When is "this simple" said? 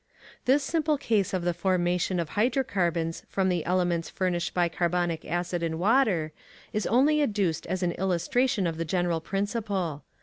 0.45-0.97